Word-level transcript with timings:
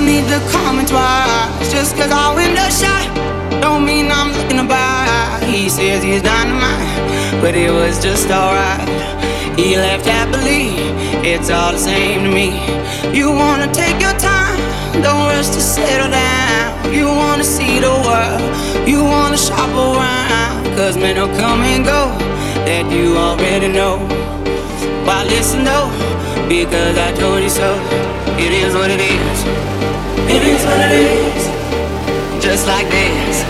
No 0.00 0.06
need 0.06 0.24
call 0.50 0.72
me 0.72 0.84
twice. 0.84 1.70
Just 1.70 1.96
cause 1.96 2.10
I 2.10 2.68
shot, 2.70 3.06
don't 3.60 3.84
mean 3.84 4.10
I'm 4.10 4.32
looking 4.32 4.56
to 4.56 4.64
buy. 4.64 5.40
He 5.44 5.68
says 5.68 6.02
he's 6.02 6.22
dynamite, 6.22 7.42
but 7.42 7.54
it 7.54 7.70
was 7.70 8.02
just 8.02 8.30
alright. 8.30 8.88
He 9.58 9.76
left 9.76 10.06
happily, 10.06 10.72
it's 11.28 11.50
all 11.50 11.72
the 11.72 11.78
same 11.78 12.24
to 12.24 12.30
me. 12.30 12.48
You 13.16 13.30
wanna 13.30 13.70
take 13.72 14.00
your 14.00 14.16
time, 14.18 14.58
don't 15.02 15.26
rush 15.32 15.48
to 15.48 15.60
settle 15.60 16.10
down. 16.10 16.94
You 16.94 17.06
wanna 17.06 17.44
see 17.44 17.78
the 17.78 17.92
world, 18.06 18.88
you 18.88 19.04
wanna 19.04 19.36
shop 19.36 19.70
around. 19.70 20.64
Cause 20.76 20.96
men 20.96 21.16
will 21.16 21.34
come 21.36 21.60
and 21.60 21.84
go, 21.84 22.08
that 22.64 22.90
you 22.90 23.16
already 23.16 23.68
know. 23.68 23.98
Why 25.04 25.24
listen 25.24 25.64
though? 25.64 25.90
Because 26.48 26.96
I 26.98 27.12
told 27.12 27.42
you 27.42 27.50
so. 27.50 27.74
It 28.38 28.52
is 28.52 28.74
what 28.74 28.90
it 28.90 29.00
is. 29.00 29.38
It 30.28 30.42
is 30.42 30.64
what 30.64 30.80
it 30.80 30.92
is. 30.92 31.42
Just 32.42 32.66
like 32.66 32.88
this. 32.88 33.44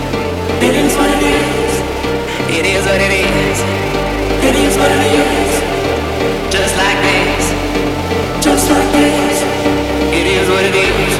It 0.61 0.75
is 0.75 0.95
what 0.95 1.09
it 1.09 1.23
is. 1.23 1.73
It 2.57 2.65
is 2.65 2.83
what 2.85 3.01
it 3.01 3.13
is. 3.13 3.57
It 4.47 4.55
is 4.55 4.73
what 4.77 4.91
it 4.91 5.03
is. 5.15 5.51
Just 6.51 6.75
like 6.77 6.99
this. 7.07 7.43
Just 8.43 8.69
like 8.69 8.91
this. 8.91 9.37
It 10.13 10.27
is 10.27 10.49
what 10.49 10.63
it 10.65 10.75
is. 10.75 11.10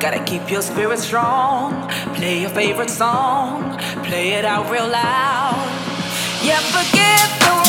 Gotta 0.00 0.24
keep 0.24 0.50
your 0.50 0.62
spirit 0.62 0.98
strong. 0.98 1.86
Play 2.14 2.40
your 2.40 2.48
favorite 2.50 2.88
song. 2.88 3.76
Play 4.02 4.30
it 4.32 4.46
out 4.46 4.70
real 4.70 4.88
loud. 4.88 5.60
Yeah, 6.42 6.58
forget 6.72 7.28
the 7.40 7.59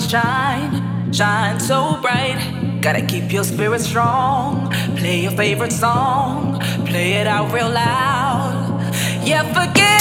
shine, 0.00 1.12
shine 1.12 1.58
so 1.60 1.98
bright. 2.00 2.78
Gotta 2.80 3.04
keep 3.04 3.32
your 3.32 3.44
spirit 3.44 3.80
strong. 3.80 4.70
Play 4.96 5.20
your 5.20 5.32
favorite 5.32 5.72
song, 5.72 6.60
play 6.86 7.14
it 7.14 7.26
out 7.26 7.52
real 7.52 7.70
loud. 7.70 8.92
Yeah, 9.24 9.42
forget. 9.52 9.95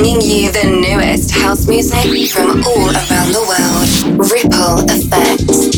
bringing 0.00 0.20
you 0.22 0.50
the 0.50 0.64
newest 0.64 1.30
house 1.30 1.66
music 1.66 2.30
from 2.30 2.62
all 2.64 2.86
around 2.86 3.32
the 3.34 3.44
world. 3.46 4.30
Ripple 4.30 4.84
Effect. 4.88 5.69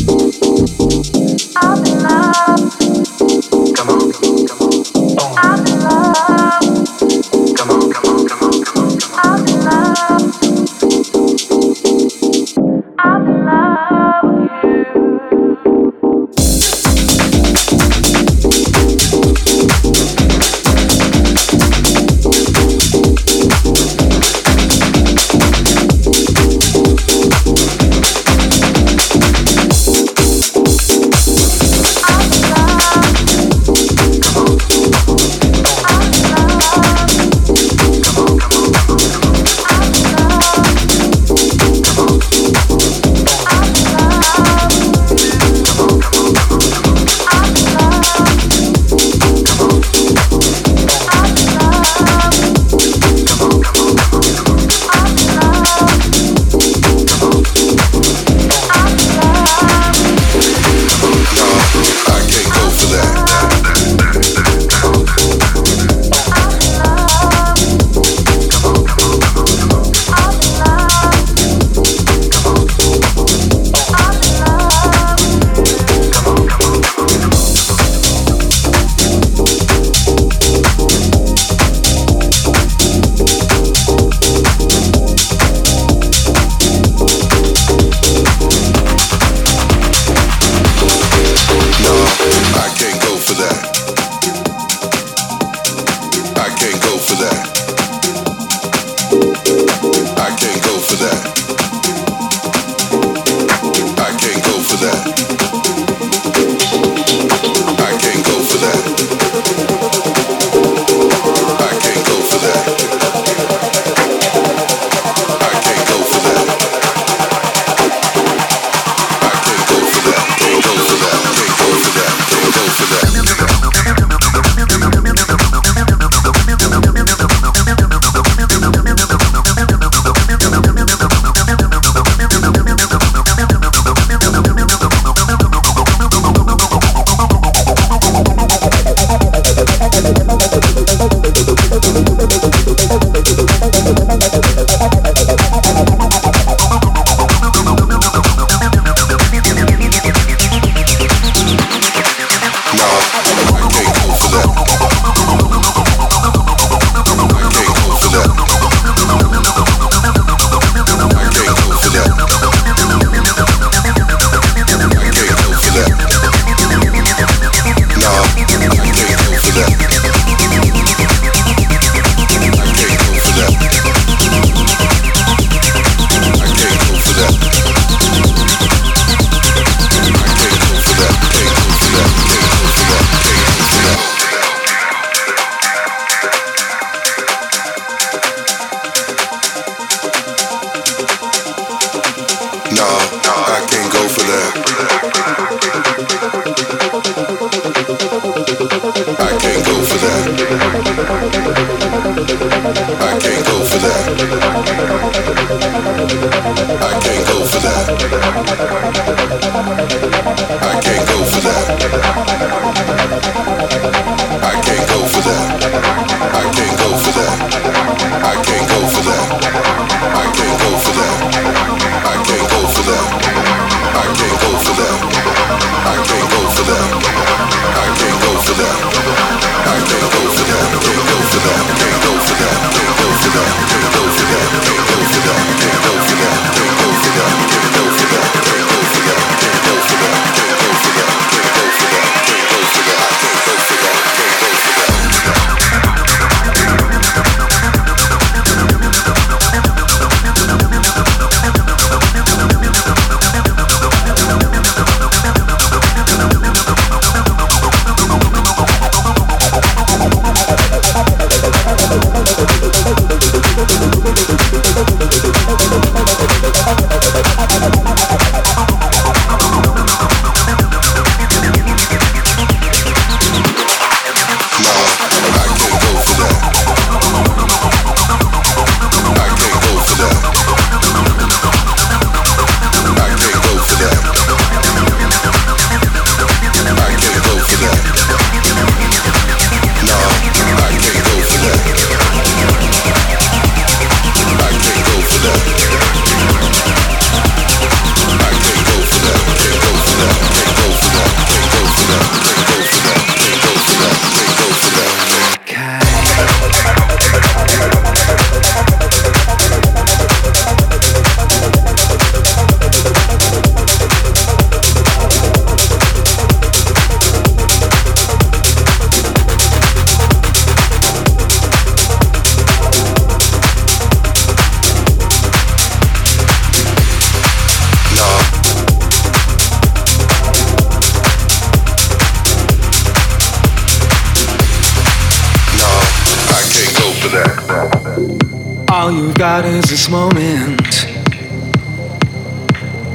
All 338.71 338.91
you've 338.91 339.15
got 339.15 339.43
is 339.43 339.65
this 339.65 339.89
moment. 339.89 340.61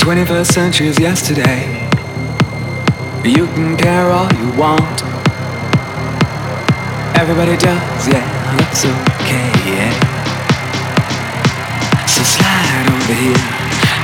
21st 0.01 0.46
century 0.46 0.86
is 0.88 0.99
yesterday. 0.99 1.88
You 3.24 3.46
can 3.49 3.76
care 3.76 4.11
all 4.11 4.32
you 4.32 4.49
want. 4.59 5.03
Everybody 7.14 7.57
does, 7.59 8.09
yeah, 8.09 8.24
it's 8.62 8.84
okay, 8.86 9.53
yeah. 9.68 9.92
So 12.07 12.22
slide 12.22 12.88
over 12.88 13.12
here 13.12 13.44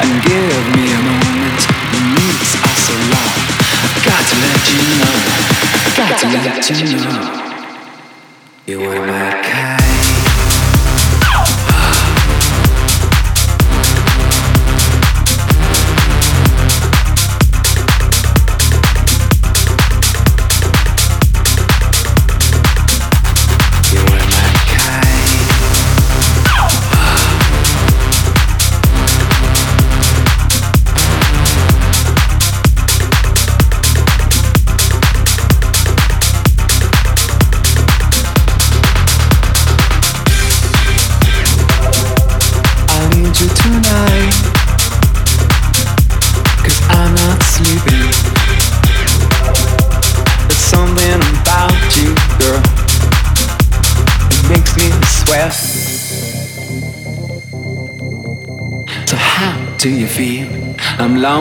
and 0.03 0.23
give 0.29 0.65
me 0.77 0.93
a 0.93 1.01
moment. 1.09 1.61
The 1.91 2.01
needs 2.21 2.53
are 2.61 2.79
so 2.85 2.95
long. 3.15 3.33
I've 3.81 4.05
got 4.05 4.23
to 4.29 4.37
let 4.45 4.61
you 4.69 4.83
know. 5.01 5.17
I've 5.85 5.97
got 5.97 6.19
to 6.21 6.27
let 6.29 6.69
you 6.71 6.97
know. 7.01 7.45
You 8.67 8.81
are 8.91 9.07
my 9.07 9.43
kind. 9.43 9.74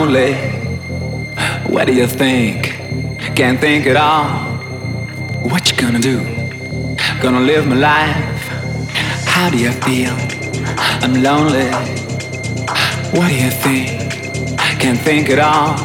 Lonely. 0.04 0.34
What 1.72 1.86
do 1.86 1.94
you 1.94 2.06
think? 2.06 2.76
Can't 3.34 3.58
think 3.58 3.86
at 3.86 3.96
all. 3.96 4.28
What 5.50 5.70
you 5.70 5.76
gonna 5.78 5.98
do? 5.98 6.18
Gonna 7.22 7.40
live 7.40 7.66
my 7.66 7.76
life. 7.76 8.42
How 9.34 9.48
do 9.50 9.56
you 9.56 9.72
feel? 9.86 10.14
I'm 11.04 11.14
lonely. 11.22 11.70
What 13.16 13.28
do 13.28 13.36
you 13.44 13.50
think? 13.64 13.88
Can't 14.78 15.00
think 15.00 15.30
at 15.30 15.38
all. 15.38 15.78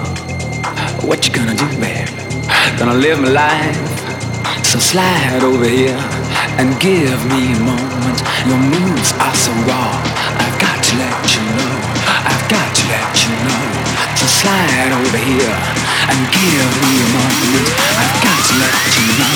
What 1.07 1.26
you 1.26 1.34
gonna 1.34 1.55
do, 1.55 1.67
babe? 1.80 2.09
Gonna 2.78 2.99
live 3.05 3.22
my 3.22 3.30
life. 3.30 3.80
So 4.65 4.80
slide 4.80 5.43
over 5.43 5.65
here 5.65 5.99
and 6.59 6.78
give 6.82 7.20
me 7.34 7.53
a 7.55 7.59
moment. 7.72 8.17
Your 8.47 8.61
moves 8.74 9.13
are 9.13 9.36
so 9.36 9.51
raw. 9.70 9.79
And 16.12 16.26
give 16.34 16.72
me 16.82 16.93
a 16.97 17.10
moment. 17.14 17.70
I've 18.01 18.18
got 18.24 18.41
to 18.47 18.53
let 18.57 18.74
you 18.97 19.07
know. 19.20 19.36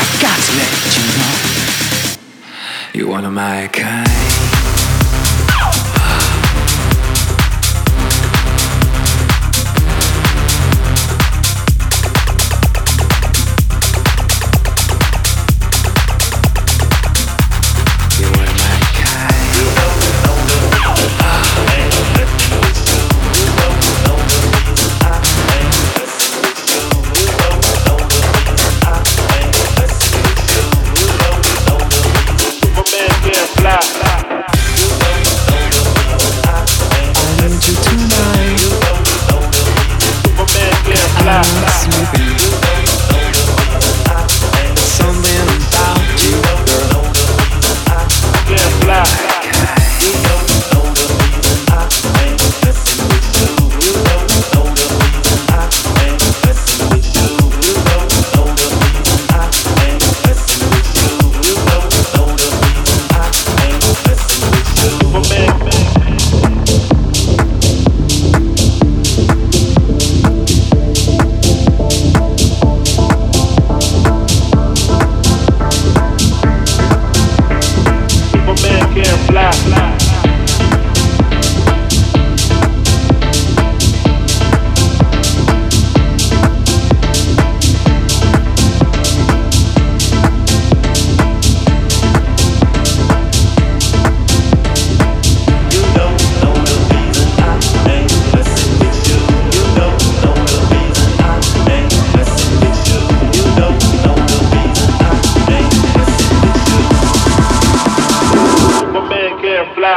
I've 0.00 0.14
got 0.20 0.38
to 0.46 0.52
let 0.58 0.74
you 0.96 1.04
know. 1.16 1.34
You're 2.92 3.08
one 3.08 3.24
of 3.24 3.32
my 3.32 3.68
kind. 3.68 4.57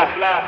fly. 0.08 0.42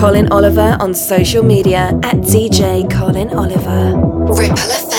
Colin 0.00 0.32
Oliver 0.32 0.78
on 0.80 0.94
social 0.94 1.44
media 1.44 1.92
at 2.02 2.16
DJ 2.24 2.90
Colin 2.90 3.28
Oliver. 3.36 3.92
Ripple 4.32 4.89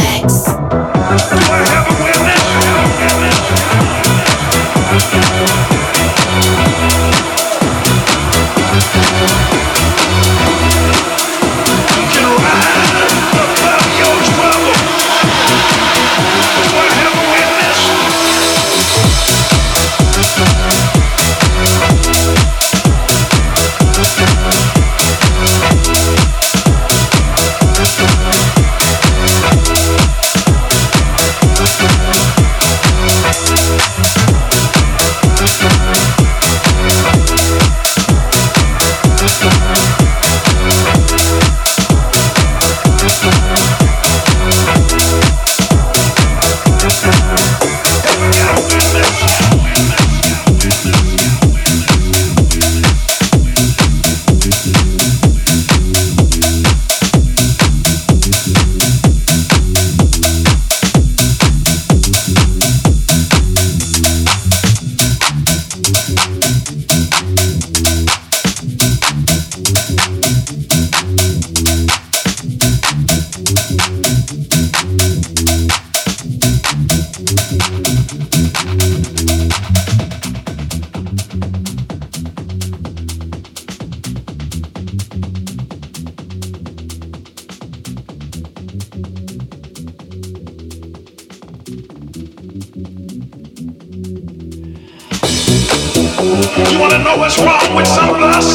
You 96.21 96.77
wanna 96.77 97.01
know 97.01 97.17
what's 97.17 97.41
wrong 97.41 97.73
with 97.73 97.87
some 97.89 98.13
of 98.13 98.21
us? 98.21 98.53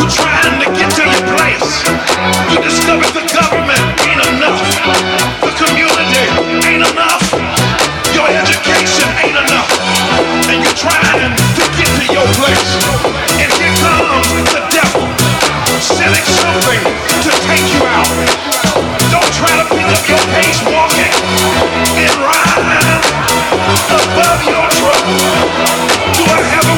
You 0.00 0.08
trying 0.08 0.56
to 0.56 0.72
get 0.72 0.88
to 0.96 1.04
your 1.04 1.24
place. 1.36 1.84
You 2.48 2.64
discovered 2.64 3.12
the 3.12 3.28
government 3.28 3.84
ain't 4.08 4.24
enough. 4.24 4.56
The 5.44 5.52
community 5.52 6.24
ain't 6.64 6.88
enough. 6.88 7.20
Your 8.16 8.24
education 8.32 9.04
ain't 9.20 9.36
enough. 9.36 9.68
And 10.48 10.64
you 10.64 10.72
trying 10.80 11.36
to 11.60 11.64
get 11.76 11.92
to 11.92 12.06
your 12.08 12.24
place. 12.40 12.68
And 13.36 13.52
here 13.52 13.76
comes 13.84 14.48
the 14.48 14.64
devil 14.72 15.04
selling 15.84 16.24
something 16.40 16.82
to 17.20 17.30
take 17.44 17.68
you 17.68 17.84
out. 17.84 18.16
Don't 19.12 19.32
try 19.36 19.52
to 19.60 19.68
pick 19.76 19.84
up 19.92 20.08
your 20.08 20.24
pace 20.32 20.64
walking 20.64 21.12
and 22.00 22.16
rise 22.24 22.88
above 23.92 24.40
your 24.44 24.66
truck 24.80 25.04
Do 26.16 26.24
I 26.28 26.40
have 26.52 26.66
a 26.74 26.77